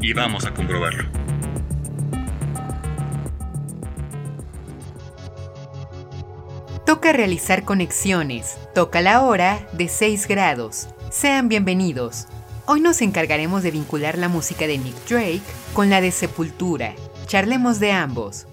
[0.00, 1.04] y vamos a comprobarlo.
[6.86, 8.58] Toca realizar conexiones.
[8.74, 10.88] Toca la hora de 6 grados.
[11.10, 12.26] Sean bienvenidos.
[12.66, 15.42] Hoy nos encargaremos de vincular la música de Nick Drake
[15.72, 16.94] con la de Sepultura.
[17.26, 18.46] Charlemos de ambos.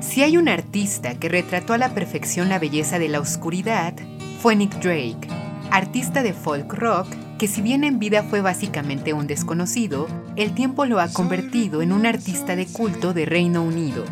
[0.00, 3.94] Si hay un artista que retrató a la perfección la belleza de la oscuridad,
[4.40, 5.28] fue Nick Drake,
[5.70, 10.86] artista de folk rock que si bien en vida fue básicamente un desconocido, el tiempo
[10.86, 14.04] lo ha convertido en un artista de culto de Reino Unido.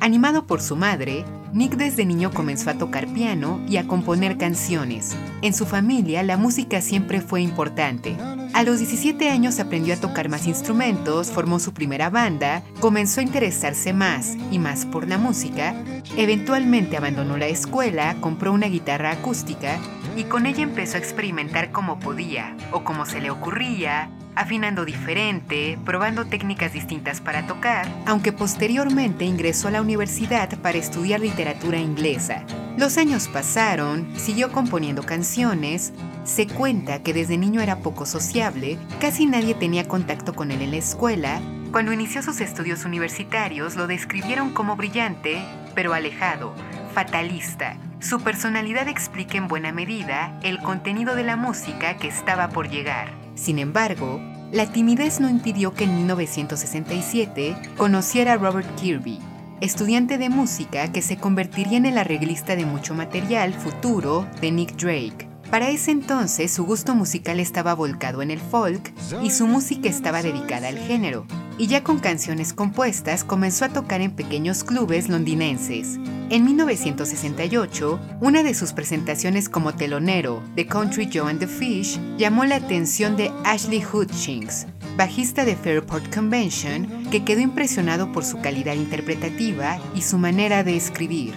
[0.00, 5.16] Animado por su madre, Nick desde niño comenzó a tocar piano y a componer canciones.
[5.40, 8.16] En su familia la música siempre fue importante.
[8.52, 13.22] A los 17 años aprendió a tocar más instrumentos, formó su primera banda, comenzó a
[13.22, 15.74] interesarse más y más por la música,
[16.16, 19.78] eventualmente abandonó la escuela, compró una guitarra acústica
[20.16, 25.78] y con ella empezó a experimentar como podía o como se le ocurría, afinando diferente,
[25.84, 32.44] probando técnicas distintas para tocar, aunque posteriormente ingresó a la universidad para estudiar literatura inglesa.
[32.76, 35.92] Los años pasaron, siguió componiendo canciones,
[36.24, 40.72] se cuenta que desde niño era poco sociable, casi nadie tenía contacto con él en
[40.72, 41.40] la escuela,
[41.70, 45.42] cuando inició sus estudios universitarios lo describieron como brillante,
[45.74, 46.54] pero alejado,
[46.94, 47.76] fatalista.
[48.04, 53.14] Su personalidad explica en buena medida el contenido de la música que estaba por llegar.
[53.34, 54.20] Sin embargo,
[54.52, 59.20] la timidez no impidió que en 1967 conociera a Robert Kirby,
[59.62, 64.76] estudiante de música que se convertiría en el arreglista de mucho material futuro de Nick
[64.76, 65.26] Drake.
[65.50, 70.20] Para ese entonces su gusto musical estaba volcado en el folk y su música estaba
[70.20, 71.26] dedicada al género,
[71.58, 75.98] y ya con canciones compuestas comenzó a tocar en pequeños clubes londinenses.
[76.30, 82.44] En 1968, una de sus presentaciones como telonero de Country Joe and the Fish llamó
[82.44, 84.66] la atención de Ashley Hutchings,
[84.96, 90.76] bajista de Fairport Convention, que quedó impresionado por su calidad interpretativa y su manera de
[90.76, 91.34] escribir.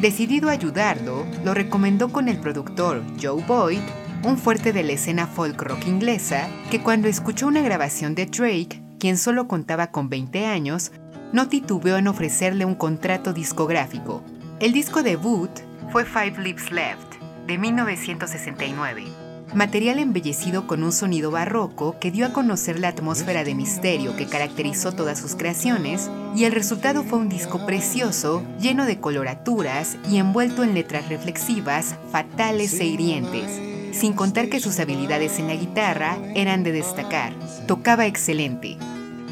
[0.00, 3.82] Decidido a ayudarlo, lo recomendó con el productor Joe Boyd,
[4.24, 8.81] un fuerte de la escena folk rock inglesa, que cuando escuchó una grabación de Drake,
[9.02, 10.92] quien solo contaba con 20 años,
[11.32, 14.22] no titubeó en ofrecerle un contrato discográfico.
[14.60, 15.50] El disco debut
[15.90, 17.16] fue Five Lips Left,
[17.48, 19.06] de 1969
[19.54, 24.26] material embellecido con un sonido barroco que dio a conocer la atmósfera de misterio que
[24.26, 30.16] caracterizó todas sus creaciones, y el resultado fue un disco precioso, lleno de coloraturas y
[30.16, 33.60] envuelto en letras reflexivas, fatales e hirientes,
[33.94, 37.34] sin contar que sus habilidades en la guitarra eran de destacar.
[37.66, 38.78] Tocaba excelente,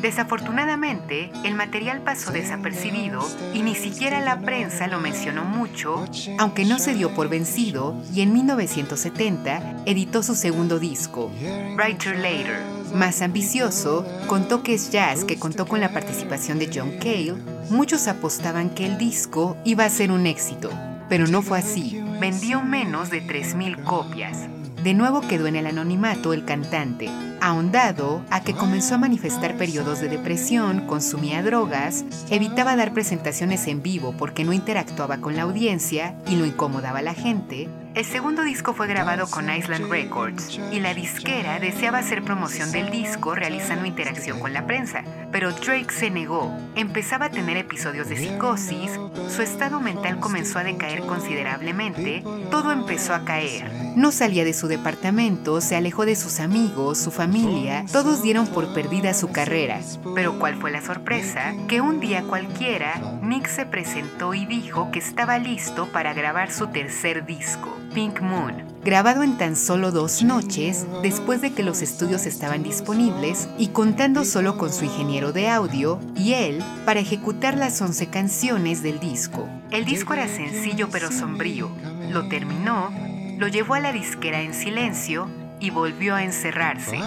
[0.00, 3.20] Desafortunadamente, el material pasó desapercibido
[3.52, 6.06] y ni siquiera la prensa lo mencionó mucho,
[6.38, 11.30] aunque no se dio por vencido y en 1970 editó su segundo disco,
[11.76, 12.60] Writer Later.
[12.94, 17.34] Más ambicioso, con toques jazz que contó con la participación de John Cale,
[17.68, 20.70] muchos apostaban que el disco iba a ser un éxito,
[21.08, 22.02] pero no fue así.
[22.18, 24.48] Vendió menos de 3.000 copias.
[24.82, 27.10] De nuevo quedó en el anonimato el cantante,
[27.42, 33.82] ahondado a que comenzó a manifestar periodos de depresión, consumía drogas, evitaba dar presentaciones en
[33.82, 38.42] vivo porque no interactuaba con la audiencia y lo incomodaba a la gente, el segundo
[38.42, 43.84] disco fue grabado con Island Records y la disquera deseaba hacer promoción del disco realizando
[43.84, 45.02] interacción con la prensa,
[45.32, 46.56] pero Drake se negó.
[46.76, 48.92] Empezaba a tener episodios de psicosis,
[49.28, 53.68] su estado mental comenzó a decaer considerablemente, todo empezó a caer.
[53.96, 58.72] No salía de su departamento, se alejó de sus amigos, su familia, todos dieron por
[58.72, 59.80] perdida su carrera.
[60.14, 61.54] Pero ¿cuál fue la sorpresa?
[61.66, 66.68] Que un día cualquiera, Nick se presentó y dijo que estaba listo para grabar su
[66.68, 67.79] tercer disco.
[67.92, 68.54] Pink Moon,
[68.84, 74.24] grabado en tan solo dos noches después de que los estudios estaban disponibles y contando
[74.24, 79.48] solo con su ingeniero de audio y él para ejecutar las 11 canciones del disco.
[79.70, 81.70] El disco era sencillo pero sombrío.
[82.10, 82.90] Lo terminó,
[83.38, 85.28] lo llevó a la disquera en silencio
[85.58, 86.98] y volvió a encerrarse.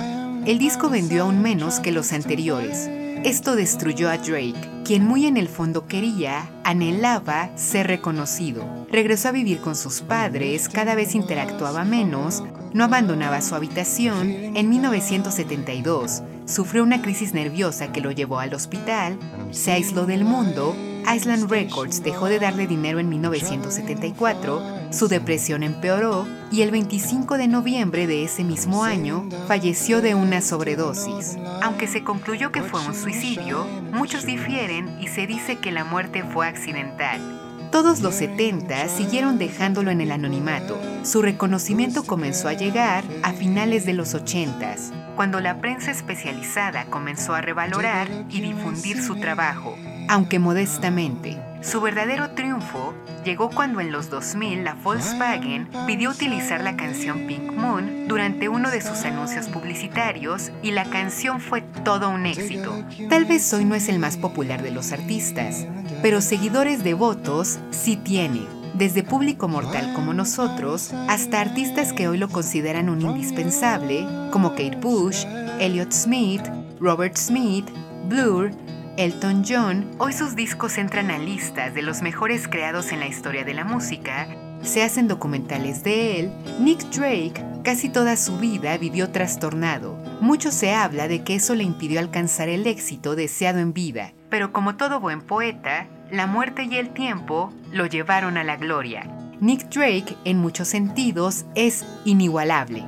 [0.46, 2.90] El disco vendió aún menos que los anteriores.
[3.24, 8.86] Esto destruyó a Drake quien muy en el fondo quería, anhelaba ser reconocido.
[8.92, 12.44] Regresó a vivir con sus padres, cada vez interactuaba menos
[12.74, 19.18] no abandonaba su habitación, en 1972 sufrió una crisis nerviosa que lo llevó al hospital,
[19.52, 20.76] se aisló del mundo,
[21.12, 24.62] Island Records dejó de darle dinero en 1974,
[24.92, 30.42] su depresión empeoró y el 25 de noviembre de ese mismo año falleció de una
[30.42, 31.38] sobredosis.
[31.62, 36.24] Aunque se concluyó que fue un suicidio, muchos difieren y se dice que la muerte
[36.24, 37.43] fue accidental.
[37.74, 40.80] Todos los 70 siguieron dejándolo en el anonimato.
[41.02, 44.76] Su reconocimiento comenzó a llegar a finales de los 80,
[45.16, 49.76] cuando la prensa especializada comenzó a revalorar y difundir su trabajo,
[50.08, 51.40] aunque modestamente.
[51.64, 52.94] Su verdadero triunfo
[53.24, 58.70] llegó cuando en los 2000 la Volkswagen pidió utilizar la canción Pink Moon durante uno
[58.70, 62.84] de sus anuncios publicitarios y la canción fue todo un éxito.
[63.10, 65.66] Tal vez hoy no es el más popular de los artistas,
[66.02, 68.42] pero seguidores devotos sí tiene,
[68.74, 74.78] desde público mortal como nosotros hasta artistas que hoy lo consideran un indispensable, como Kate
[74.82, 75.26] Bush,
[75.60, 76.44] Elliott Smith,
[76.82, 77.70] Robert Smith,
[78.10, 78.52] Blur,
[78.96, 83.44] Elton John, hoy sus discos entran a listas de los mejores creados en la historia
[83.44, 84.28] de la música,
[84.62, 89.96] se hacen documentales de él, Nick Drake casi toda su vida vivió trastornado.
[90.22, 94.54] Mucho se habla de que eso le impidió alcanzar el éxito deseado en vida, pero
[94.54, 99.10] como todo buen poeta, la muerte y el tiempo lo llevaron a la gloria.
[99.40, 102.86] Nick Drake, en muchos sentidos, es inigualable.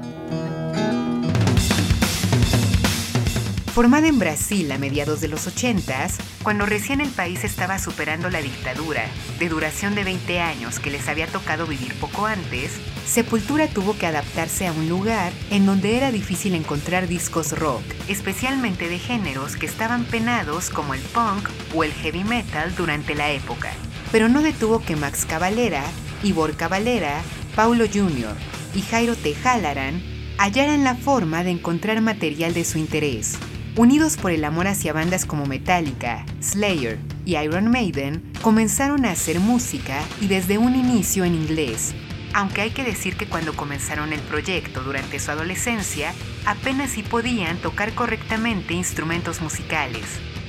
[3.75, 6.07] Formada en Brasil a mediados de los 80,
[6.43, 9.03] cuando recién el país estaba superando la dictadura,
[9.37, 12.71] de duración de 20 años que les había tocado vivir poco antes,
[13.05, 18.87] Sepultura tuvo que adaptarse a un lugar en donde era difícil encontrar discos rock, especialmente
[18.87, 23.73] de géneros que estaban penados como el punk o el heavy metal durante la época.
[24.09, 25.83] Pero no detuvo que Max Cavalera,
[26.23, 27.21] Ivor Cavalera,
[27.57, 28.37] Paulo Jr.
[28.73, 30.01] y Jairo Tejalaran
[30.37, 33.37] hallaran la forma de encontrar material de su interés.
[33.77, 39.41] Unidos por el amor hacia bandas como Metallica, Slayer y Iron Maiden, comenzaron a hacer
[39.41, 41.93] música y desde un inicio en inglés.
[42.33, 46.13] Aunque hay que decir que cuando comenzaron el proyecto durante su adolescencia,
[46.45, 50.05] apenas si podían tocar correctamente instrumentos musicales.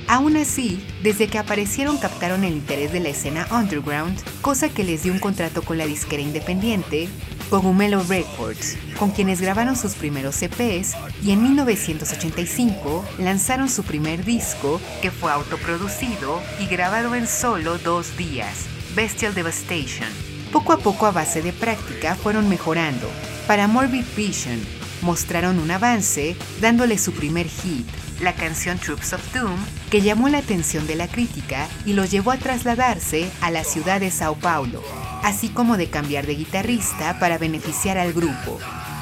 [0.07, 5.03] Aún así, desde que aparecieron captaron el interés de la escena underground, cosa que les
[5.03, 7.09] dio un contrato con la disquera independiente
[7.49, 14.81] Cogumelo Records, con quienes grabaron sus primeros EPs y en 1985 lanzaron su primer disco
[15.01, 18.65] que fue autoproducido y grabado en solo dos días,
[18.95, 20.09] Bestial Devastation.
[20.51, 23.09] Poco a poco a base de práctica fueron mejorando.
[23.45, 24.59] Para Morbid Vision
[25.01, 27.85] mostraron un avance dándole su primer hit,
[28.21, 29.57] la canción Troops of Doom,
[29.89, 33.99] que llamó la atención de la crítica y los llevó a trasladarse a la ciudad
[33.99, 34.83] de Sao Paulo,
[35.23, 38.59] así como de cambiar de guitarrista para beneficiar al grupo.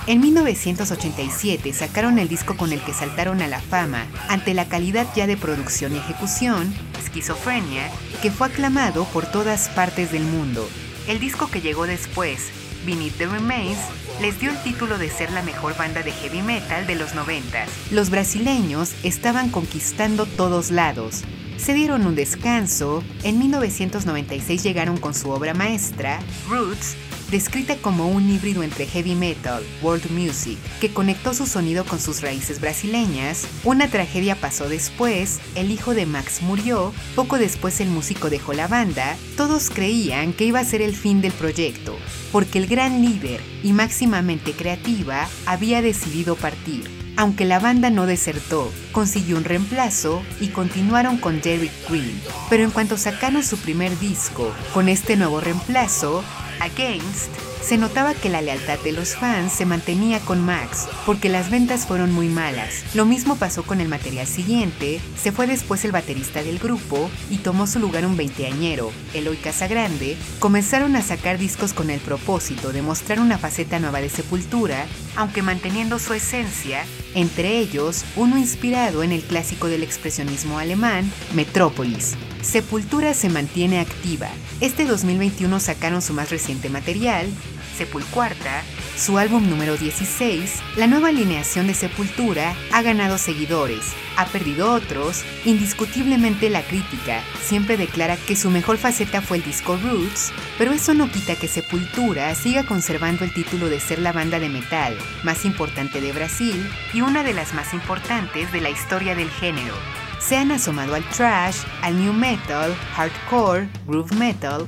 [0.08, 5.08] En 1987 sacaron el disco con el que saltaron a la fama ante la calidad
[5.16, 6.72] ya de producción y ejecución,
[7.04, 7.90] Esquizofrenia,
[8.22, 10.68] que fue aclamado por todas partes del mundo.
[11.08, 12.52] El disco que llegó después,
[12.86, 13.80] Beneath the Remains,
[14.22, 17.66] les dio el título de ser la mejor banda de heavy metal de los 90.
[17.92, 21.24] Los brasileños estaban conquistando todos lados,
[21.58, 26.20] se dieron un descanso, en 1996 llegaron con su obra maestra,
[26.50, 26.96] Roots,
[27.36, 32.22] descrita como un híbrido entre heavy metal, world music, que conectó su sonido con sus
[32.22, 33.46] raíces brasileñas.
[33.66, 38.70] Una tragedia pasó después, el hijo de Max murió, poco después el músico dejó la
[38.70, 41.98] banda, todos creían que iba a ser el fin del proyecto,
[42.32, 46.90] porque el gran líder y máximamente creativa había decidido partir.
[47.18, 52.18] Aunque la banda no desertó, consiguió un reemplazo y continuaron con Derek Green.
[52.50, 56.24] Pero en cuanto sacaron su primer disco, con este nuevo reemplazo,
[56.60, 57.32] Against,
[57.62, 61.88] se notaba que la lealtad de los fans se mantenía con Max, porque las ventas
[61.88, 62.84] fueron muy malas.
[62.94, 67.38] Lo mismo pasó con el material siguiente, se fue después el baterista del grupo y
[67.38, 72.84] tomó su lugar un veinteañero, Eloy Casagrande, comenzaron a sacar discos con el propósito de
[72.84, 74.86] mostrar una faceta nueva de Sepultura,
[75.16, 76.86] aunque manteniendo su esencia,
[77.16, 82.16] entre ellos uno inspirado en el clásico del expresionismo alemán, Metrópolis.
[82.46, 84.30] Sepultura se mantiene activa.
[84.62, 87.28] Este 2021 sacaron su más reciente material,
[87.76, 88.62] Sepulcuarta,
[88.96, 93.84] su álbum número 16, la nueva alineación de Sepultura ha ganado seguidores,
[94.16, 99.76] ha perdido otros, indiscutiblemente la crítica siempre declara que su mejor faceta fue el disco
[99.76, 104.40] Roots, pero eso no quita que Sepultura siga conservando el título de ser la banda
[104.40, 109.16] de metal más importante de Brasil y una de las más importantes de la historia
[109.16, 109.74] del género.
[110.20, 114.66] Se han asomado al trash, al new metal, hardcore, groove metal,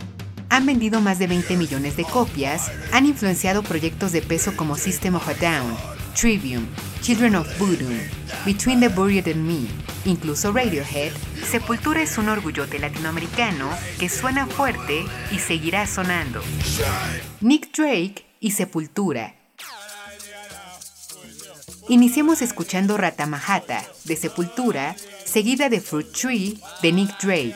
[0.50, 5.16] han vendido más de 20 millones de copias, han influenciado proyectos de peso como System
[5.16, 5.75] of a Down,
[6.20, 6.66] Trivium,
[7.01, 8.00] Children of Voodoo,
[8.46, 9.68] Between the Buried and Me,
[10.06, 11.12] incluso Radiohead,
[11.50, 16.42] Sepultura es un orgullote latinoamericano que suena fuerte y seguirá sonando.
[17.42, 19.37] Nick Drake y Sepultura.
[21.89, 27.56] Iniciamos escuchando Ratamahata de Sepultura, seguida de Fruit Tree de Nick Drake.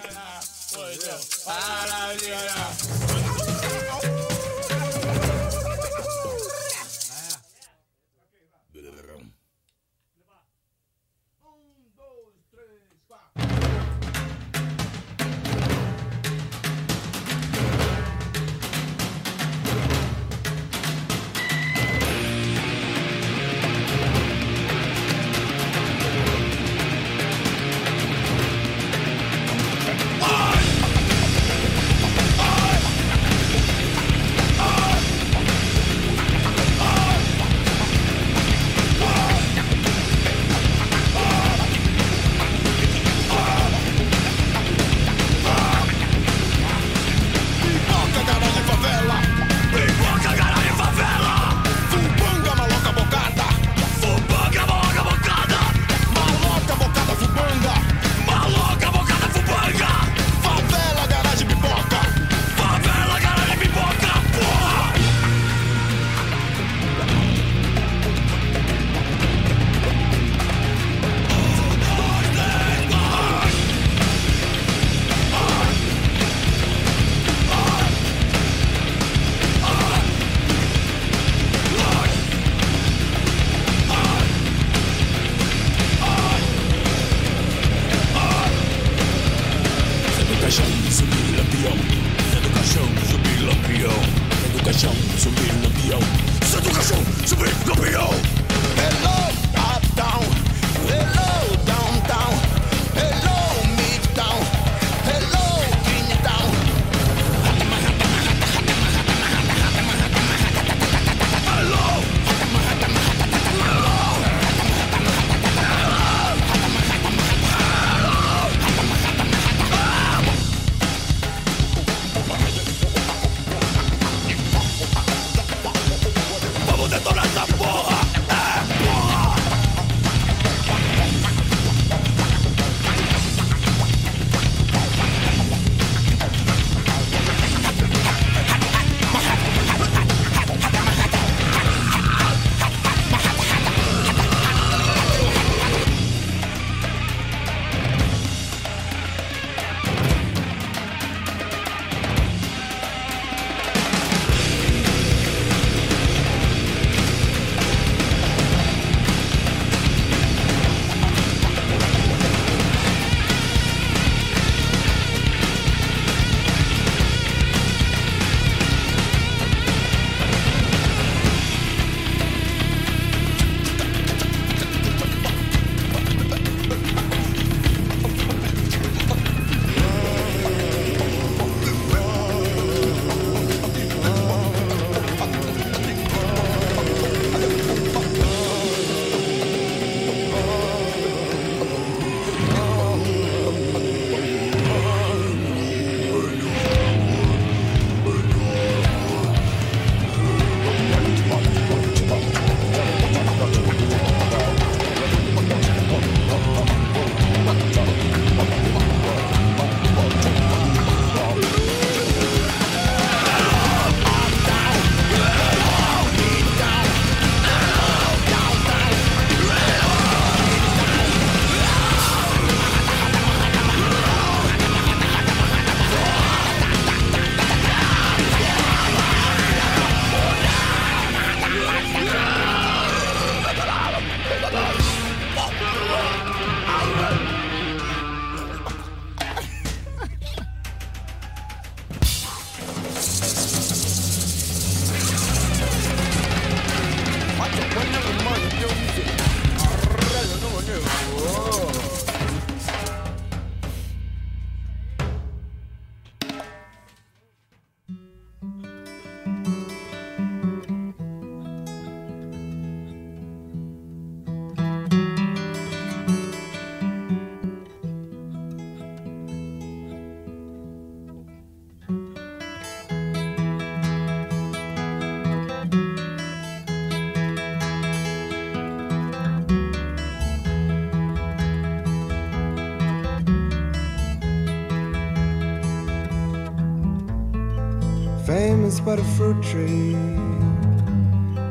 [288.32, 289.92] Fame is but a fruit tree,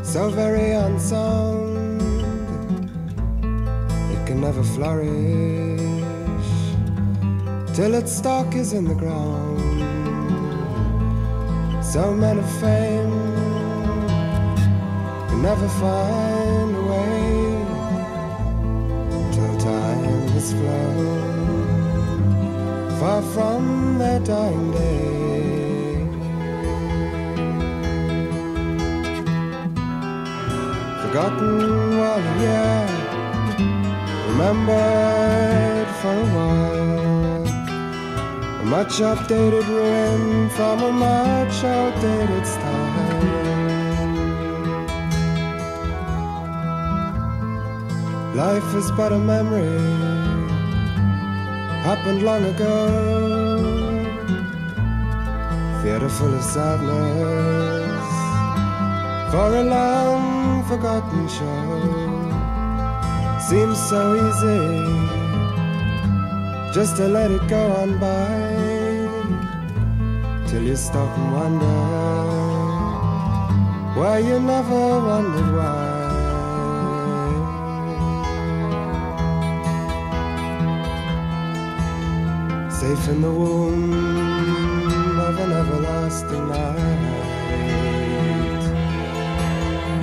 [0.02, 2.00] so very unsound,
[4.10, 5.10] it can never flourish
[7.74, 9.60] till its stalk is in the ground.
[11.84, 13.34] So men of fame
[15.28, 17.60] can never find a way
[19.34, 21.28] till time has flown
[22.98, 25.09] far from their dying day.
[31.10, 32.86] Forgotten while year,
[34.28, 37.46] remembered for a while.
[38.60, 43.10] A much updated ruin from a much outdated style.
[48.36, 49.82] Life is but a memory,
[51.82, 52.76] happened long ago.
[55.82, 58.10] Theater full of sadness
[59.32, 60.99] for a long forgotten.
[63.50, 64.62] Seems so easy
[66.72, 68.28] just to let it go on by
[70.46, 71.78] till you stop and wonder
[73.98, 75.88] why you never wondered why.
[82.70, 83.92] Safe in the womb
[85.18, 87.04] of an everlasting night.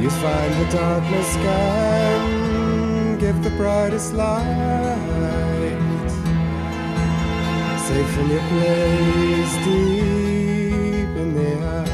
[0.02, 2.47] You find the darkness can
[3.28, 4.46] give the brightest light.
[7.88, 11.92] Safe in your place deep in the earth.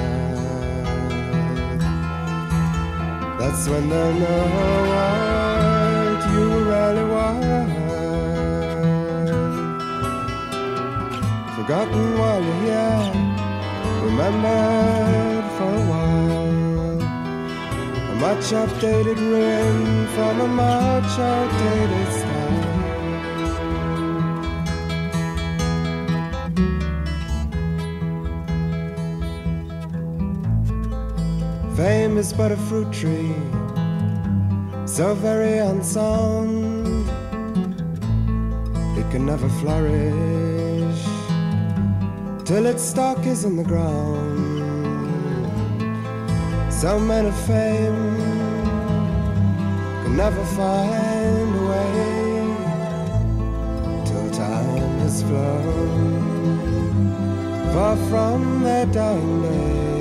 [3.39, 4.43] That's when they'll know
[4.91, 7.71] what you really want.
[11.55, 13.03] Forgotten while you're here,
[14.05, 16.62] remembered for a while.
[18.13, 22.63] A much updated ruin from a much outdated style.
[31.75, 33.33] Fame is but a fruit tree,
[34.85, 37.07] so very unsound.
[38.95, 41.03] It can never flourish
[42.45, 44.32] till its stalk is in the ground.
[46.83, 48.17] So men of fame
[50.03, 51.95] can never find a way
[54.05, 56.43] till time has flown
[57.71, 59.92] far from their dying day.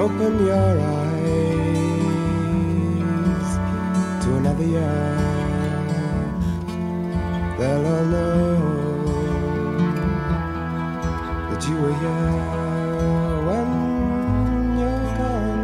[0.00, 1.50] Open your eyes
[4.22, 5.16] to another year.
[7.58, 8.56] They'll all know
[11.50, 13.68] that you were here when
[14.78, 15.60] you're gone.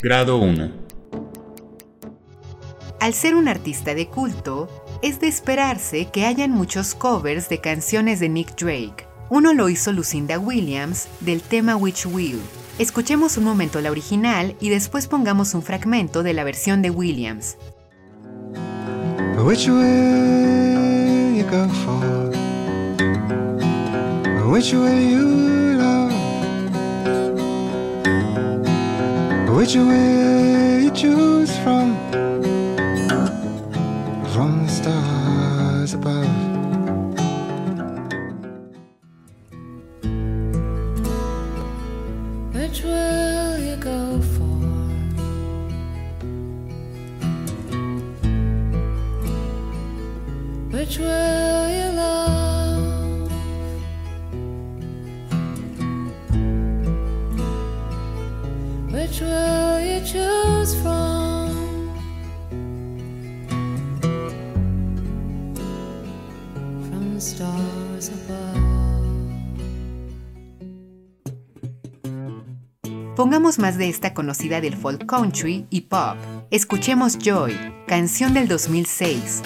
[0.00, 0.72] Grado 1.
[3.00, 4.68] Al ser un artista de culto,
[5.02, 9.06] es de esperarse que hayan muchos covers de canciones de Nick Drake.
[9.28, 12.40] Uno lo hizo Lucinda Williams del tema Which Will.
[12.78, 17.56] Escuchemos un momento la original y después pongamos un fragmento de la versión de Williams.
[19.44, 22.32] Which will you go for?
[24.50, 26.12] Which will you love?
[29.56, 31.96] Which will you choose from?
[42.86, 44.56] will you go for?
[50.70, 51.55] Which will
[73.16, 76.18] Pongamos más de esta conocida del folk country y pop.
[76.50, 79.42] Escuchemos Joy, canción del 2006,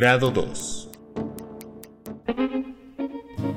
[0.00, 0.90] Grado 2.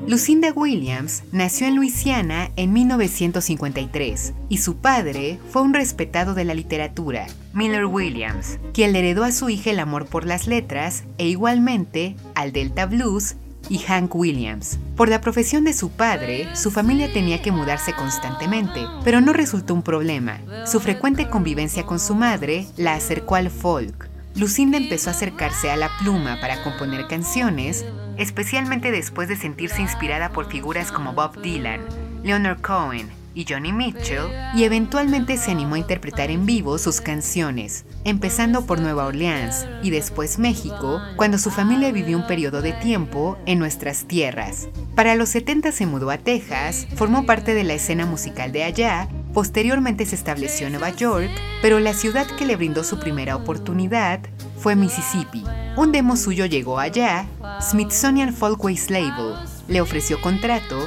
[0.08, 6.56] Lucinda Williams nació en Luisiana en 1953 y su padre fue un respetado de la
[6.56, 11.28] literatura, Miller Williams, quien le heredó a su hija el amor por las letras e
[11.28, 13.36] igualmente al Delta Blues
[13.70, 14.80] y Hank Williams.
[14.96, 19.76] Por la profesión de su padre, su familia tenía que mudarse constantemente, pero no resultó
[19.76, 20.40] un problema.
[20.66, 25.76] Su frecuente convivencia con su madre la acercó al folk, Lucinda empezó a acercarse a
[25.76, 27.86] la pluma para componer canciones,
[28.18, 31.82] especialmente después de sentirse inspirada por figuras como Bob Dylan,
[32.24, 37.86] Leonard Cohen y Johnny Mitchell, y eventualmente se animó a interpretar en vivo sus canciones,
[38.04, 43.38] empezando por Nueva Orleans y después México, cuando su familia vivió un periodo de tiempo
[43.46, 44.70] en nuestras tierras.
[44.96, 49.08] Para los 70 se mudó a Texas, formó parte de la escena musical de allá
[49.34, 51.30] posteriormente se estableció en Nueva York,
[51.62, 54.20] pero la ciudad que le brindó su primera oportunidad
[54.58, 55.44] fue Mississippi.
[55.78, 57.26] Un demo suyo llegó allá,
[57.62, 59.36] Smithsonian Folkways Label
[59.72, 60.78] le ofreció contrato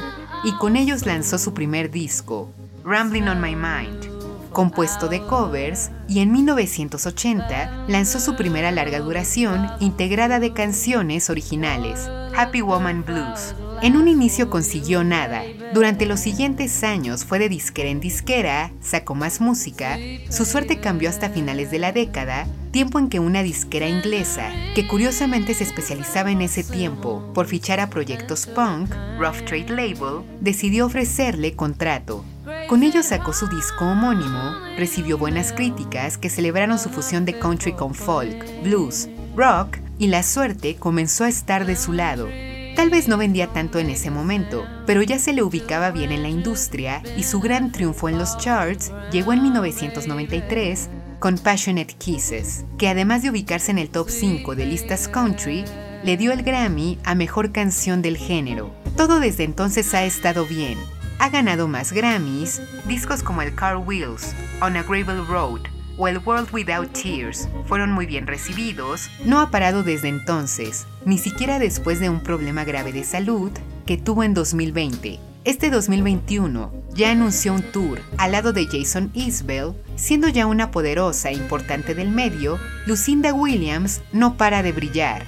[0.43, 2.51] y con ellos lanzó su primer disco,
[2.83, 9.67] Rambling on My Mind, compuesto de covers, y en 1980 lanzó su primera larga duración
[9.79, 13.55] integrada de canciones originales, Happy Woman Blues.
[13.81, 15.41] En un inicio consiguió nada.
[15.75, 21.09] Durante los siguientes años fue de disquera en disquera, sacó más música, su suerte cambió
[21.09, 26.31] hasta finales de la década, tiempo en que una disquera inglesa, que curiosamente se especializaba
[26.31, 32.23] en ese tiempo por fichar a proyectos punk, Rough Trade Label, decidió ofrecerle contrato.
[32.69, 37.73] Con ello sacó su disco homónimo, recibió buenas críticas que celebraron su fusión de country
[37.73, 42.29] con folk, blues, rock y la suerte comenzó a estar de su lado.
[42.75, 46.23] Tal vez no vendía tanto en ese momento, pero ya se le ubicaba bien en
[46.23, 52.65] la industria y su gran triunfo en los charts llegó en 1993 con Passionate Kisses,
[52.77, 55.63] que además de ubicarse en el top 5 de listas country,
[56.03, 58.75] le dio el Grammy a Mejor Canción del Género.
[58.97, 60.77] Todo desde entonces ha estado bien.
[61.19, 65.61] Ha ganado más Grammys, discos como el Car Wheels, On a Gravel Road,
[65.97, 71.17] o El World Without Tears fueron muy bien recibidos, no ha parado desde entonces, ni
[71.17, 73.51] siquiera después de un problema grave de salud
[73.85, 75.19] que tuvo en 2020.
[75.45, 81.29] Este 2021 ya anunció un tour al lado de Jason Isbell, siendo ya una poderosa
[81.29, 85.25] e importante del medio, Lucinda Williams no para de brillar.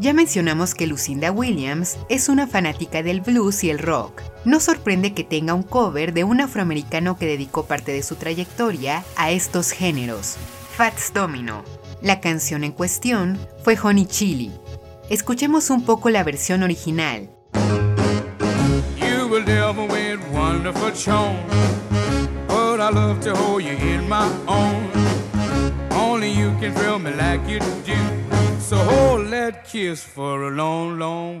[0.00, 4.22] Ya mencionamos que Lucinda Williams es una fanática del blues y el rock.
[4.44, 9.04] No sorprende que tenga un cover de un afroamericano que dedicó parte de su trayectoria
[9.16, 10.36] a estos géneros,
[10.76, 11.62] Fats Domino.
[12.02, 14.52] La canción en cuestión fue Honey Chili.
[15.10, 17.30] Escuchemos un poco la versión original.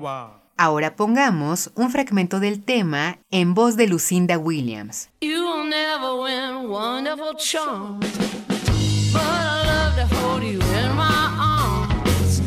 [0.00, 0.44] While.
[0.56, 5.08] Ahora pongamos un fragmento del tema en voz de Lucinda Williams.
[5.20, 12.40] You will never win wonderful charm, but I love to hold you in my arms.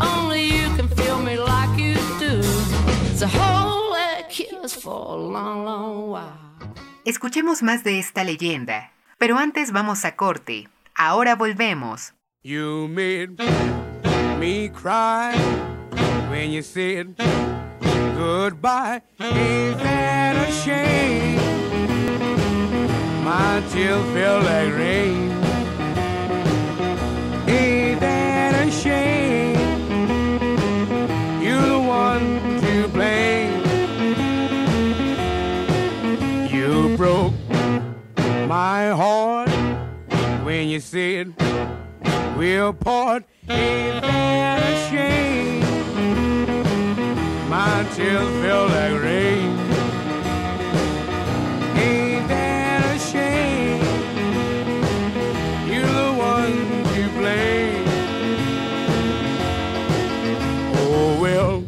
[0.00, 2.42] Only you can feel me like you do.
[3.16, 6.40] So hold that kiss for a long, long while.
[7.04, 10.68] Escuchemos más de esta leyenda, pero antes vamos a corte.
[10.96, 12.14] Ahora volvemos.
[12.42, 13.36] You made
[14.38, 15.36] me cry
[16.30, 17.16] when you said
[18.16, 19.00] goodbye.
[19.20, 21.36] Ain't that a shame?
[23.24, 25.30] My tears feel like rain.
[27.48, 29.56] Ain't that a shame?
[31.42, 33.62] You're the one to blame.
[36.54, 37.34] You broke
[38.48, 39.50] my heart
[40.44, 41.34] when you said
[42.36, 43.24] we'll part.
[43.48, 43.93] Ain't
[47.94, 49.56] Tears feel like rain.
[51.76, 53.80] Ain't that a shame?
[55.70, 56.56] You're the one
[56.92, 57.84] to blame.
[60.74, 61.62] Oh well,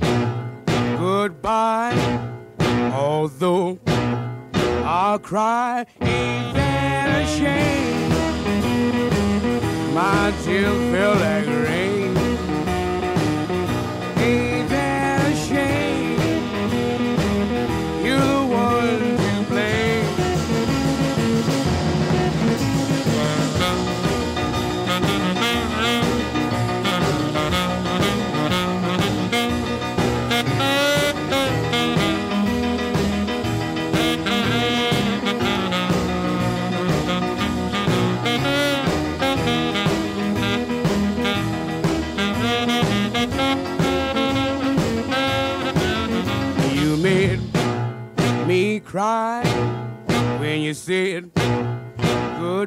[0.99, 1.95] goodbye.
[2.93, 3.79] Although
[4.85, 8.11] I'll cry, ain't that a shame?
[9.95, 11.95] My tears feel like rain.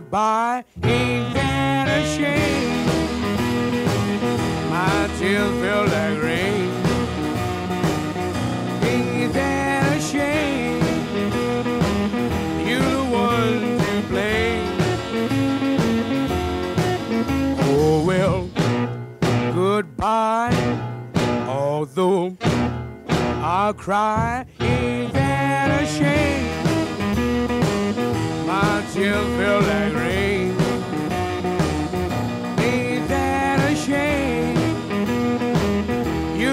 [0.10, 0.64] Goodbye.
[0.84, 2.86] Ain't that a shame?
[4.72, 6.70] My tears feel like rain.
[8.90, 10.82] Ain't that a shame?
[12.68, 14.78] You're the one to blame.
[17.62, 18.50] Oh well,
[19.54, 20.56] goodbye.
[21.48, 22.36] Although
[23.42, 24.46] I'll cry,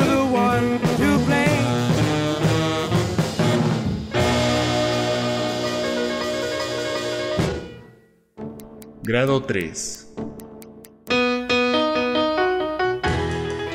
[0.04, 1.16] the one to.
[9.02, 10.08] Grado 3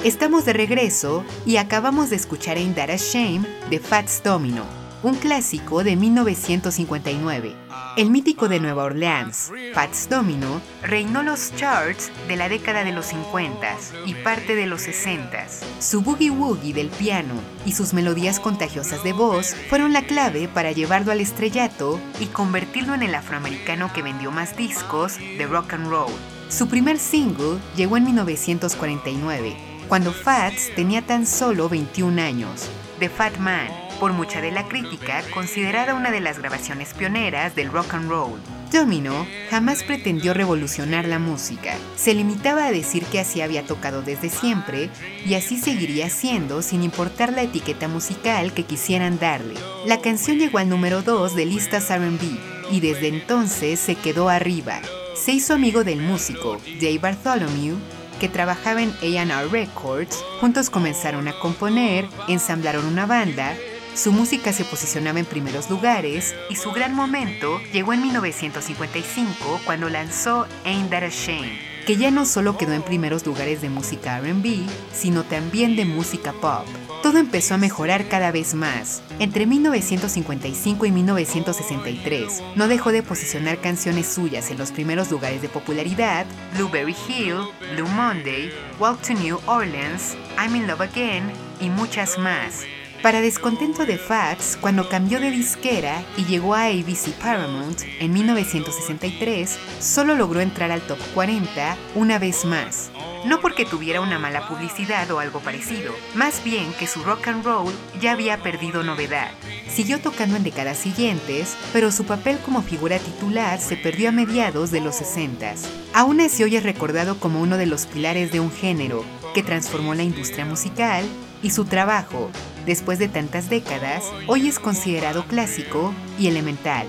[0.03, 4.65] Estamos de regreso y acabamos de escuchar Ain't That a Shame de Fats Domino,
[5.03, 12.37] un clásico de 1959 el mítico de Nueva Orleans, Fats Domino, reinó los charts de
[12.37, 13.75] la década de los 50
[14.05, 15.47] y parte de los 60.
[15.79, 17.33] Su boogie woogie del piano
[17.65, 22.93] y sus melodías contagiosas de voz fueron la clave para llevarlo al estrellato y convertirlo
[22.93, 26.11] en el afroamericano que vendió más discos de rock and roll.
[26.47, 29.55] Su primer single llegó en 1949,
[29.89, 33.67] cuando Fats tenía tan solo 21 años, The Fat Man,
[34.01, 38.39] por mucha de la crítica considerada una de las grabaciones pioneras del rock and roll.
[38.73, 44.29] Domino jamás pretendió revolucionar la música, se limitaba a decir que así había tocado desde
[44.29, 44.89] siempre
[45.23, 49.53] y así seguiría siendo sin importar la etiqueta musical que quisieran darle.
[49.85, 52.39] La canción llegó al número 2 de listas RB
[52.71, 54.81] y desde entonces se quedó arriba.
[55.13, 57.77] Se hizo amigo del músico Jay Bartholomew
[58.19, 63.55] que trabajaba en A&R Records, juntos comenzaron a componer, ensamblaron una banda,
[63.93, 69.89] su música se posicionaba en primeros lugares y su gran momento llegó en 1955 cuando
[69.89, 74.19] lanzó Ain't That a Shame, que ya no solo quedó en primeros lugares de música
[74.19, 76.65] RB, sino también de música pop.
[77.03, 79.01] Todo empezó a mejorar cada vez más.
[79.19, 85.49] Entre 1955 y 1963, no dejó de posicionar canciones suyas en los primeros lugares de
[85.49, 86.25] popularidad,
[86.55, 87.37] Blueberry Hill,
[87.75, 91.23] Blue Monday, Walk to New Orleans, I'm in Love Again
[91.59, 92.61] y muchas más.
[93.01, 99.57] Para descontento de Fats, cuando cambió de disquera y llegó a ABC Paramount en 1963,
[99.79, 102.91] solo logró entrar al top 40 una vez más.
[103.25, 107.43] No porque tuviera una mala publicidad o algo parecido, más bien que su rock and
[107.43, 109.31] roll ya había perdido novedad.
[109.67, 114.69] Siguió tocando en décadas siguientes, pero su papel como figura titular se perdió a mediados
[114.69, 115.55] de los 60.
[115.93, 119.95] Aún así hoy es recordado como uno de los pilares de un género que transformó
[119.95, 121.03] la industria musical
[121.41, 122.29] y su trabajo,
[122.65, 126.87] después de tantas décadas, hoy es considerado clásico y elemental.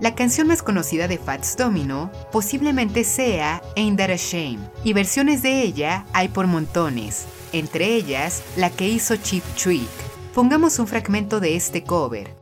[0.00, 5.42] La canción más conocida de Fats Domino posiblemente sea Ain't That a Shame, y versiones
[5.42, 9.88] de ella hay por montones, entre ellas la que hizo Cheap Trick.
[10.34, 12.37] Pongamos un fragmento de este cover.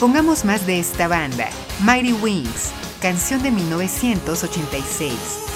[0.00, 1.50] Pongamos más de esta banda,
[1.84, 2.70] Mighty Wings,
[3.02, 5.49] canción de 1986.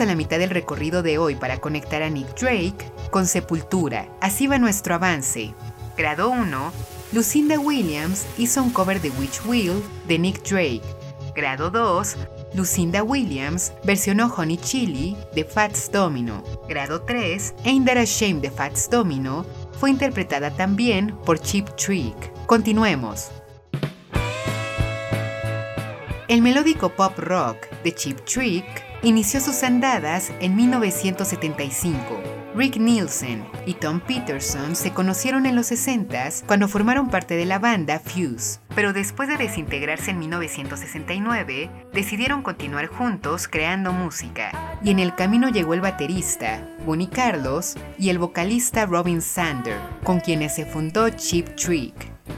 [0.00, 4.08] A la mitad del recorrido de hoy para conectar a Nick Drake con Sepultura.
[4.22, 5.52] Así va nuestro avance.
[5.98, 6.72] Grado 1.
[7.12, 10.80] Lucinda Williams hizo un cover de Witch Wheel de Nick Drake.
[11.36, 12.16] Grado 2.
[12.54, 16.42] Lucinda Williams versionó Honey Chili de Fats Domino.
[16.66, 17.54] Grado 3.
[17.66, 19.44] Ain't That a Shame de Fats Domino
[19.78, 22.32] fue interpretada también por Cheap Trick.
[22.46, 23.28] Continuemos.
[26.28, 31.98] El melódico pop rock de Cheap Trick inició sus andadas en 1975.
[32.54, 37.58] Rick Nielsen y Tom Peterson se conocieron en los 60s cuando formaron parte de la
[37.58, 44.98] banda Fuse, pero después de desintegrarse en 1969, decidieron continuar juntos creando música, y en
[44.98, 50.66] el camino llegó el baterista, Bonnie Carlos, y el vocalista Robin Sander, con quienes se
[50.66, 51.94] fundó Cheap Trick.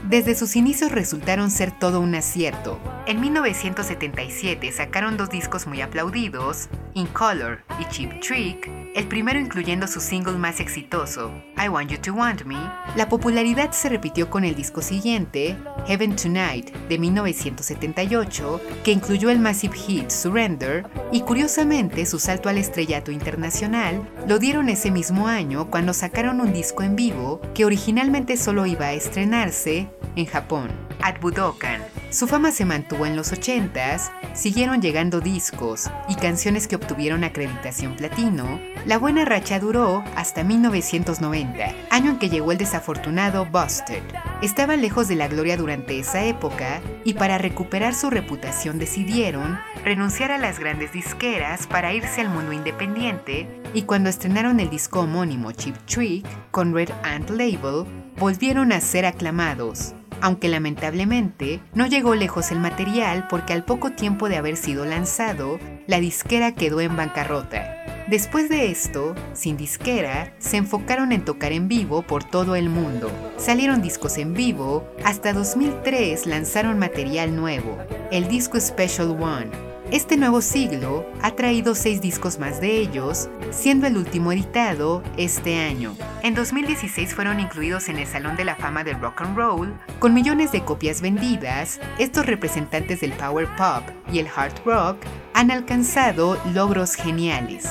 [0.07, 2.79] Desde sus inicios resultaron ser todo un acierto.
[3.07, 9.85] En 1977 sacaron dos discos muy aplaudidos, In Color y Cheap Trick, el primero incluyendo
[9.85, 12.57] su single más exitoso, I Want You to Want Me.
[12.95, 19.37] La popularidad se repitió con el disco siguiente, Heaven Tonight, de 1978, que incluyó el
[19.37, 25.69] massive hit Surrender, y curiosamente su salto al estrellato internacional lo dieron ese mismo año
[25.69, 30.71] cuando sacaron un disco en vivo que originalmente solo iba a estrenarse en Japón,
[31.03, 31.83] at Budokan.
[32.09, 37.95] Su fama se mantuvo en los 80s, siguieron llegando discos y canciones que obtuvieron acreditación
[37.95, 38.59] platino.
[38.85, 44.03] La buena racha duró hasta 1990, año en que llegó el desafortunado Busted.
[44.43, 50.31] Estaban lejos de la gloria durante esa época y para recuperar su reputación decidieron renunciar
[50.31, 55.51] a las grandes disqueras para irse al mundo independiente y cuando estrenaron el disco homónimo
[55.51, 57.85] Cheap Trick con Red Ant Label,
[58.17, 64.29] volvieron a ser aclamados aunque lamentablemente no llegó lejos el material porque al poco tiempo
[64.29, 68.05] de haber sido lanzado, la disquera quedó en bancarrota.
[68.07, 73.11] Después de esto, sin disquera, se enfocaron en tocar en vivo por todo el mundo.
[73.37, 77.77] Salieron discos en vivo, hasta 2003 lanzaron material nuevo,
[78.11, 79.49] el disco Special One,
[79.91, 85.59] este nuevo siglo ha traído seis discos más de ellos, siendo el último editado este
[85.59, 85.95] año.
[86.23, 90.13] En 2016 fueron incluidos en el Salón de la Fama del Rock and Roll, con
[90.13, 94.97] millones de copias vendidas, estos representantes del power pop y el hard rock
[95.33, 97.69] han alcanzado logros geniales.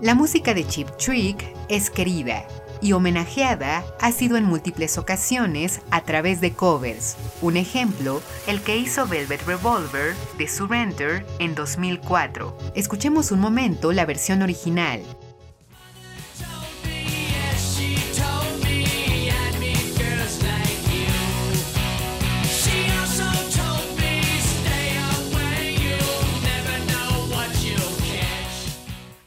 [0.00, 2.44] La música de Cheap Trick es querida,
[2.84, 7.16] y homenajeada ha sido en múltiples ocasiones a través de covers.
[7.40, 12.56] Un ejemplo, el que hizo Velvet Revolver de Surrender en 2004.
[12.74, 15.00] Escuchemos un momento la versión original.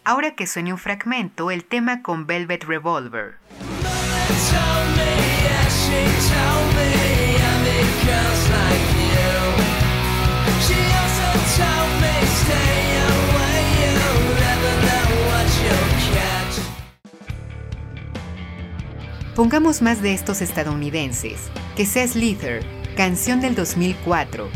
[0.03, 3.46] Ahora que suene un fragmento, el tema con Velvet Revolver.
[19.37, 24.49] Pongamos más de estos estadounidenses, que sea Slither, canción del 2004.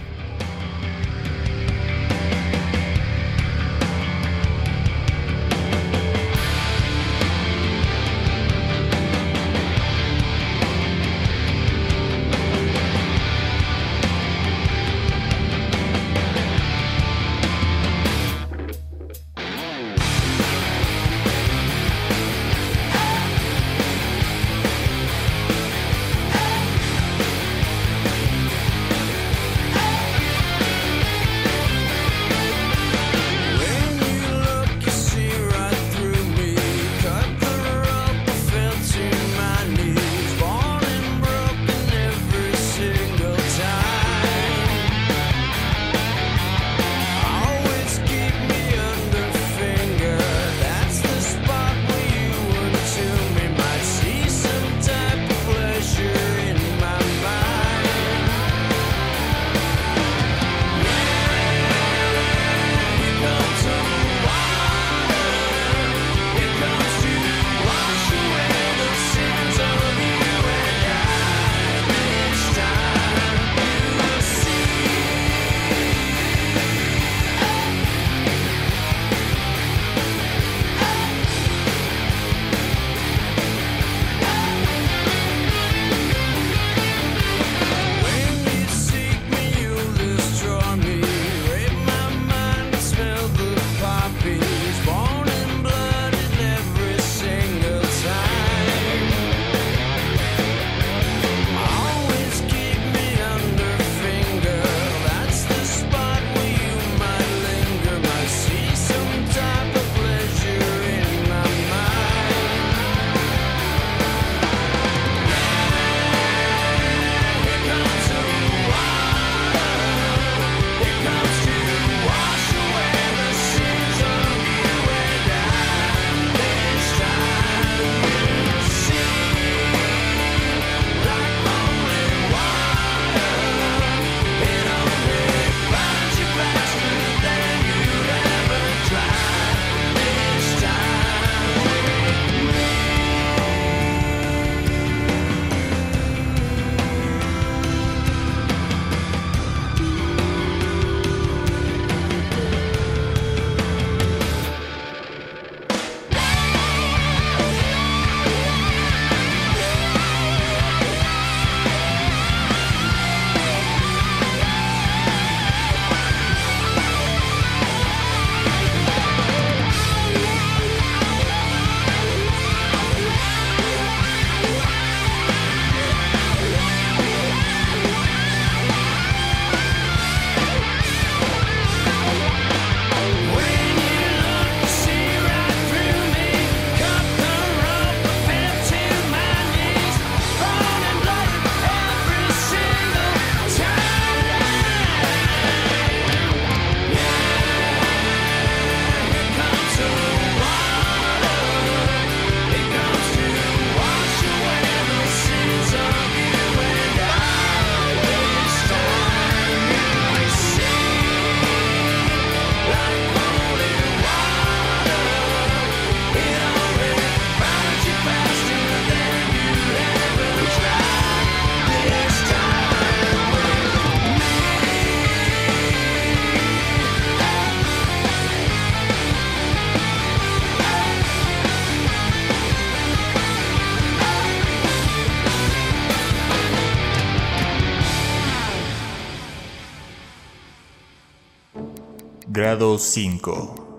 [242.62, 243.78] Grado 5.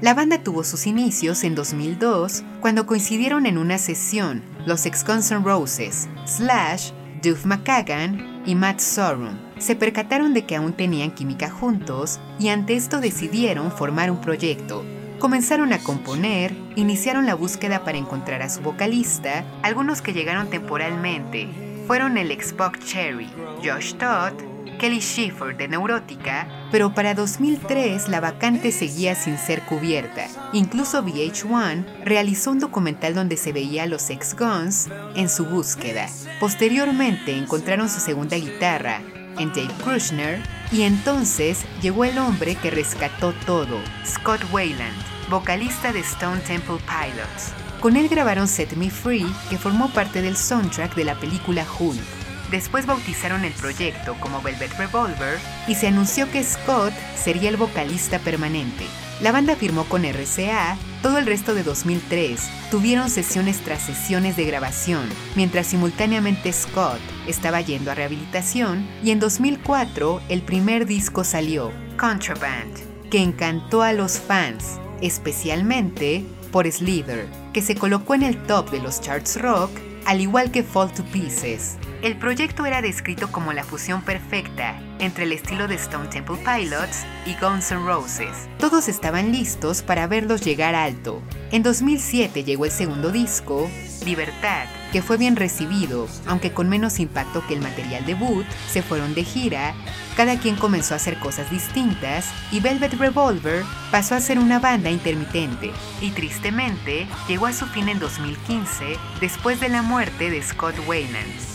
[0.00, 5.30] La banda tuvo sus inicios en 2002 cuando coincidieron en una sesión los ex Guns
[5.30, 6.92] N' Roses, Slash,
[7.22, 9.36] Duff McKagan y Matt Sorum.
[9.58, 14.82] Se percataron de que aún tenían química juntos y ante esto decidieron formar un proyecto.
[15.18, 21.50] Comenzaron a componer, iniciaron la búsqueda para encontrar a su vocalista, algunos que llegaron temporalmente
[21.90, 23.28] fueron el ex Buck Cherry,
[23.64, 24.32] Josh Todd,
[24.80, 30.26] Kelly Schiffer de Neurótica, pero para 2003 la vacante seguía sin ser cubierta.
[30.54, 36.08] Incluso VH1 realizó un documental donde se veía a los ex Guns en su búsqueda.
[36.40, 39.02] Posteriormente encontraron su segunda guitarra
[39.38, 40.40] en Dave Krushner
[40.72, 44.96] y entonces llegó el hombre que rescató todo, Scott Wayland,
[45.28, 47.52] vocalista de Stone Temple Pilots.
[47.80, 52.19] Con él grabaron Set Me Free, que formó parte del soundtrack de la película Hulk.
[52.50, 55.38] Después bautizaron el proyecto como Velvet Revolver
[55.68, 58.84] y se anunció que Scott sería el vocalista permanente.
[59.20, 62.40] La banda firmó con RCA todo el resto de 2003.
[62.70, 66.98] Tuvieron sesiones tras sesiones de grabación, mientras simultáneamente Scott
[67.28, 73.92] estaba yendo a rehabilitación y en 2004 el primer disco salió, Contraband, que encantó a
[73.92, 79.70] los fans, especialmente por Slither, que se colocó en el top de los charts rock,
[80.06, 81.76] al igual que Fall to Pieces.
[82.02, 87.04] El proyecto era descrito como la fusión perfecta entre el estilo de Stone Temple Pilots
[87.26, 88.48] y Guns N' Roses.
[88.58, 91.20] Todos estaban listos para verlos llegar alto.
[91.52, 93.70] En 2007 llegó el segundo disco,
[94.02, 99.14] Libertad, que fue bien recibido, aunque con menos impacto que el material debut, se fueron
[99.14, 99.74] de gira,
[100.16, 104.88] cada quien comenzó a hacer cosas distintas y Velvet Revolver pasó a ser una banda
[104.88, 105.70] intermitente
[106.00, 111.49] y tristemente llegó a su fin en 2015 después de la muerte de Scott Wayland.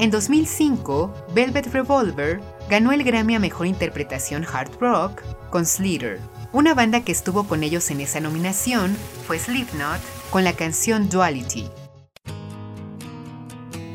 [0.00, 2.40] En 2005, Velvet Revolver
[2.70, 6.20] ganó el Grammy a Mejor Interpretación Hard Rock con Slither.
[6.52, 8.96] Una banda que estuvo con ellos en esa nominación
[9.26, 9.98] fue Slipknot
[10.30, 11.68] con la canción Duality.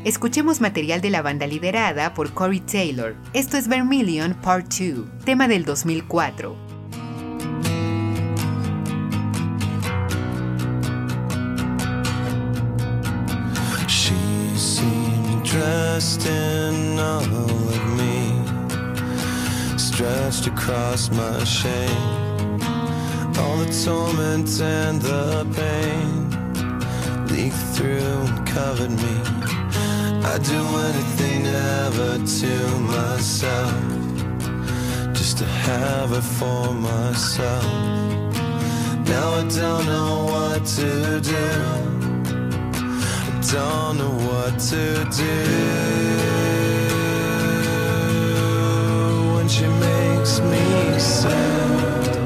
[0.04, 3.16] Escuchemos material de la banda liderada por Corey Taylor.
[3.32, 6.63] Esto es Vermilion Part 2, tema del 2004.
[15.94, 18.18] Dressed in all of me,
[19.78, 22.60] stretched across my shame.
[23.38, 26.30] All the torment and the pain
[27.28, 29.16] leaked through and covered me.
[30.30, 32.52] I'd do anything ever to
[32.94, 33.74] myself,
[35.14, 37.64] just to have her for myself.
[39.06, 41.93] Now I don't know what to do
[43.52, 45.44] don't know what to do.
[49.34, 52.24] When she makes me sad.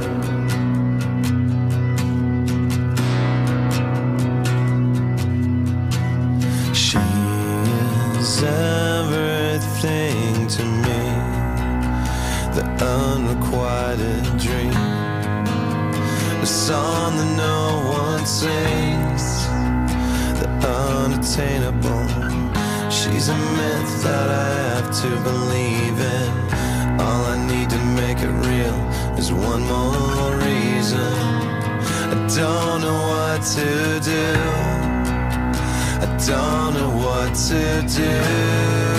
[6.72, 6.98] She
[8.18, 11.02] is everything to me,
[12.54, 14.72] the unrequited dream,
[16.40, 18.98] a song that no one sings.
[18.98, 19.07] the
[20.64, 22.06] unattainable.
[22.90, 26.30] She's a myth that I have to believe in.
[27.00, 28.78] All I need to make it real
[29.18, 31.12] is one more reason.
[32.12, 34.26] I don't know what to do.
[36.04, 38.97] I don't know what to do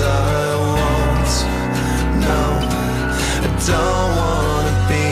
[0.00, 1.28] but I won't
[4.18, 5.06] want to be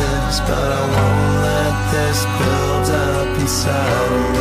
[0.00, 4.31] this but I want let this build up inside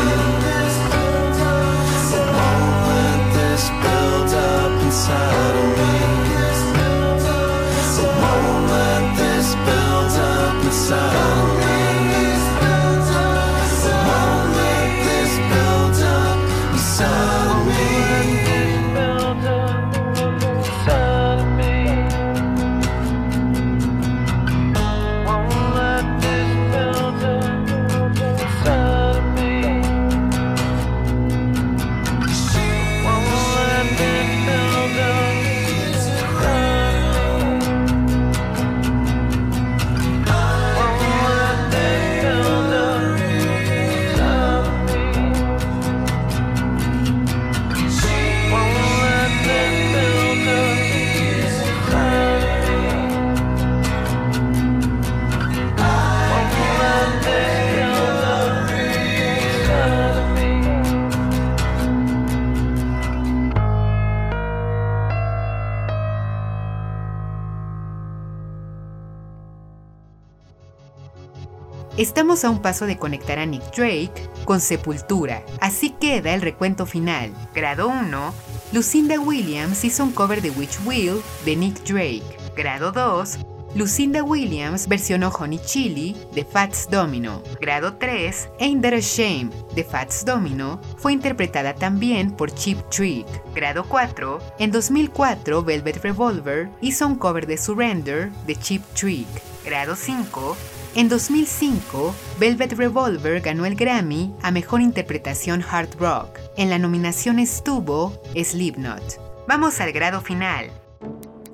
[72.43, 77.31] A un paso de conectar a Nick Drake con Sepultura, así queda el recuento final.
[77.53, 78.33] Grado 1,
[78.71, 82.23] Lucinda Williams hizo un cover de Witch Will de Nick Drake.
[82.55, 83.37] Grado 2,
[83.75, 87.43] Lucinda Williams versionó Honey Chili de Fats Domino.
[87.61, 93.27] Grado 3, Ain't That a Shame de Fats Domino fue interpretada también por Cheap Trick.
[93.53, 99.27] Grado 4, en 2004 Velvet Revolver hizo un cover de Surrender de Cheap Trick.
[99.63, 100.57] Grado 5,
[100.93, 106.37] en 2005, Velvet Revolver ganó el Grammy a Mejor Interpretación Hard Rock.
[106.57, 109.19] En la nominación estuvo Slipknot.
[109.47, 110.69] Vamos al grado final.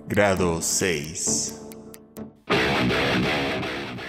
[0.07, 1.61] Grado 6.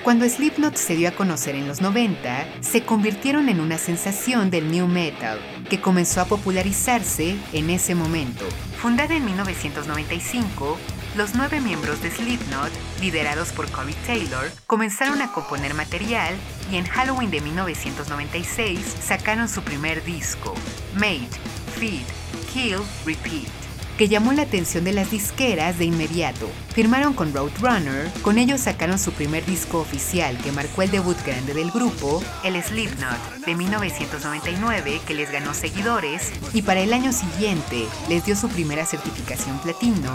[0.02, 4.70] Cuando Slipknot se dio a conocer en los 90, se convirtieron en una sensación del
[4.70, 8.46] new metal, que comenzó a popularizarse en ese momento.
[8.78, 10.78] Fundada en 1995,
[11.18, 16.32] los nueve miembros de Slipknot, liderados por Corey Taylor, comenzaron a componer material
[16.70, 20.54] y en Halloween de 1996 sacaron su primer disco,
[20.94, 21.28] Made,
[21.76, 22.06] Feed,
[22.52, 23.67] Kill, Repeat
[23.98, 26.48] que llamó la atención de las disqueras de inmediato.
[26.72, 31.52] Firmaron con Roadrunner, con ellos sacaron su primer disco oficial que marcó el debut grande
[31.52, 37.86] del grupo, el Slipknot, de 1999, que les ganó seguidores, y para el año siguiente
[38.08, 40.14] les dio su primera certificación platino,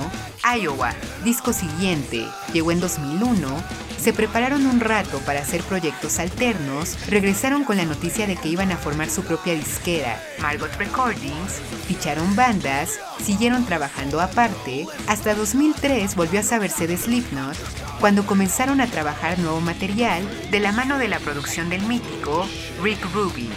[0.57, 0.93] Iowa,
[1.25, 3.63] disco siguiente, llegó en 2001,
[4.03, 8.69] se prepararon un rato para hacer proyectos alternos, regresaron con la noticia de que iban
[8.73, 16.41] a formar su propia disquera, Margot Recordings, ficharon bandas, siguieron trabajando aparte, hasta 2003 volvió
[16.41, 17.55] a saberse de Slipknot,
[18.01, 22.45] cuando comenzaron a trabajar nuevo material de la mano de la producción del mítico
[22.81, 23.51] Rick Rubin,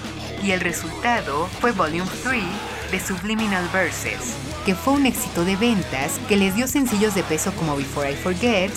[0.45, 2.45] y el resultado fue Volume 3
[2.93, 7.51] de Subliminal Verses, que fue un éxito de ventas que les dio sencillos de peso
[7.57, 8.71] como Before I Forget,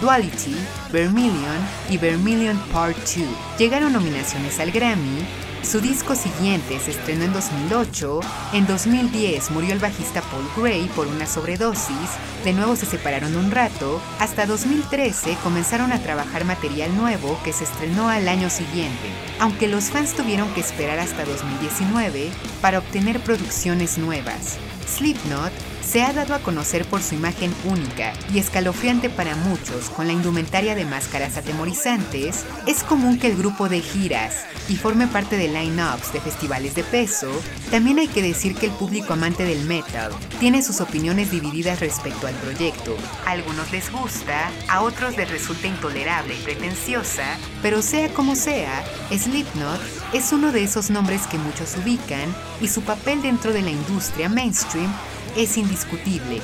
[0.00, 0.54] Duality,
[0.92, 1.56] Vermilion
[1.88, 3.24] y Vermilion Part 2.
[3.58, 5.24] Llegaron nominaciones al Grammy.
[5.62, 8.20] Su disco siguiente se estrenó en 2008.
[8.52, 12.10] En 2010 murió el bajista Paul Gray por una sobredosis.
[12.44, 14.00] De nuevo se separaron un rato.
[14.20, 19.08] Hasta 2013 comenzaron a trabajar material nuevo que se estrenó al año siguiente.
[19.40, 22.30] Aunque los fans tuvieron que esperar hasta 2019
[22.60, 24.58] para obtener producciones nuevas.
[24.86, 25.52] Slipknot
[25.86, 30.12] se ha dado a conocer por su imagen única y escalofriante para muchos con la
[30.12, 35.48] indumentaria de máscaras atemorizantes, es común que el grupo de giras y forme parte de
[35.48, 37.30] line-ups de festivales de peso,
[37.70, 42.26] también hay que decir que el público amante del metal tiene sus opiniones divididas respecto
[42.26, 42.96] al proyecto.
[43.24, 48.84] A algunos les gusta, a otros les resulta intolerable y pretenciosa, pero sea como sea,
[49.16, 49.80] Slipknot
[50.12, 54.28] es uno de esos nombres que muchos ubican y su papel dentro de la industria
[54.28, 54.92] mainstream
[55.36, 56.40] es indiscutible.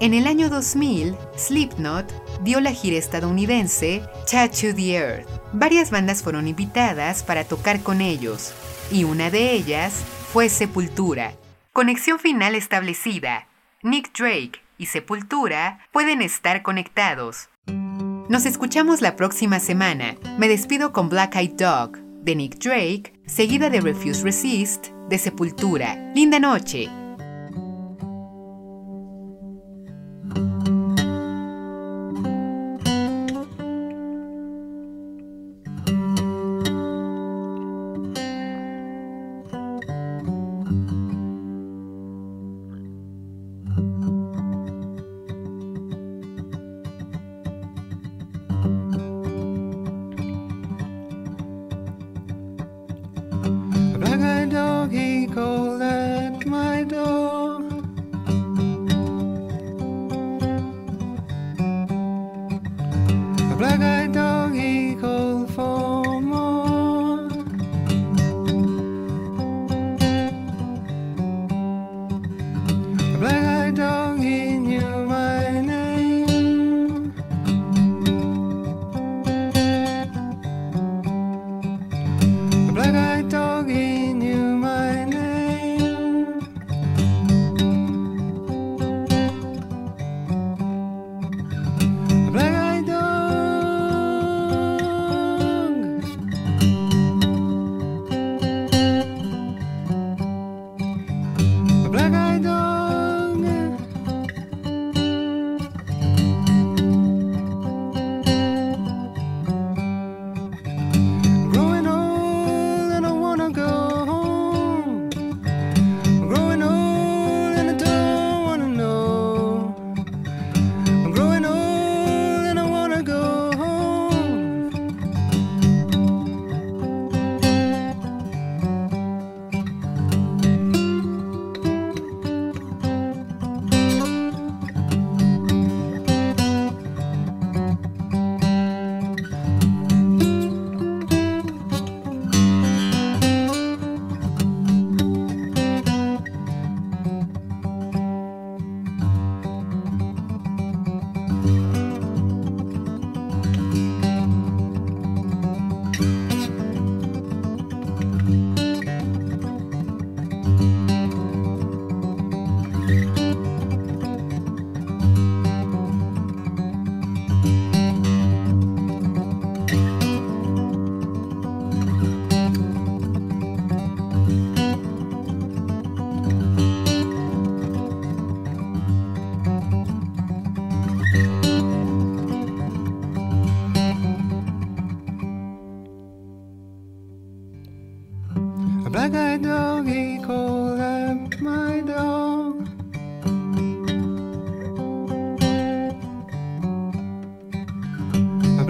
[0.00, 5.28] En el año 2000, Slipknot dio la gira estadounidense Tattoo the Earth.
[5.52, 8.52] Varias bandas fueron invitadas para tocar con ellos,
[8.90, 11.34] y una de ellas fue Sepultura.
[11.72, 13.46] Conexión final establecida.
[13.82, 17.48] Nick Drake y Sepultura pueden estar conectados.
[18.28, 20.16] Nos escuchamos la próxima semana.
[20.38, 26.12] Me despido con Black Eyed Dog de Nick Drake, seguida de Refuse Resist de Sepultura.
[26.14, 26.88] Linda noche.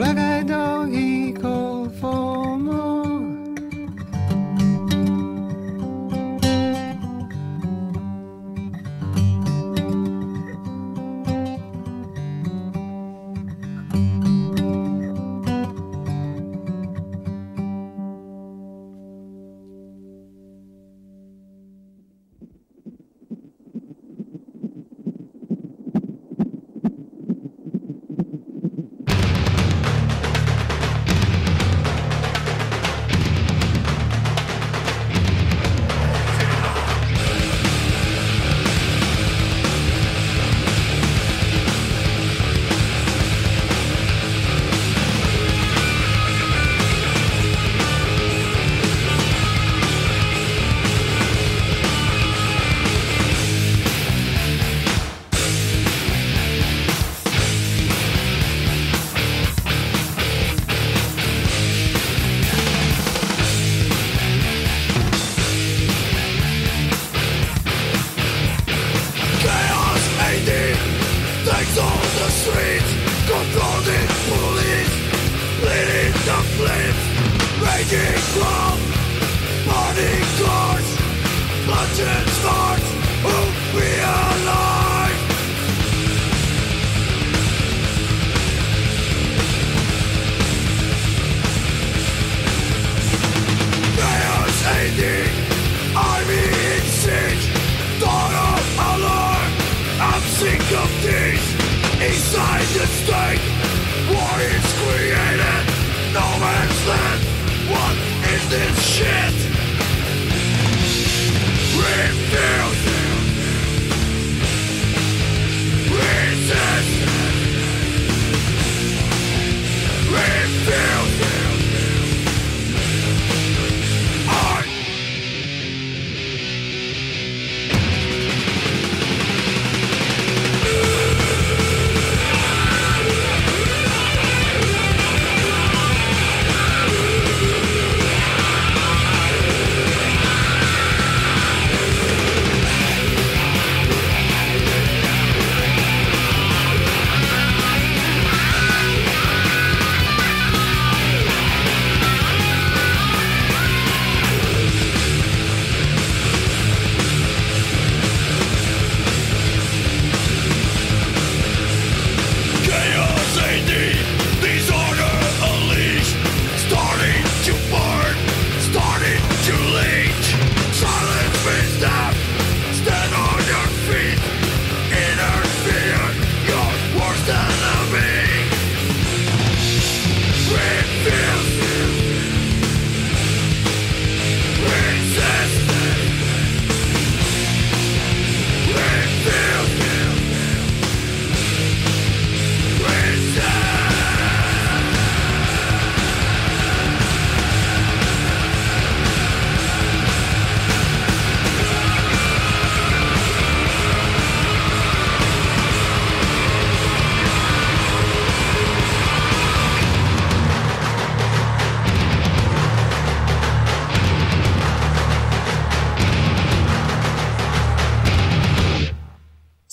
[0.04, 0.31] A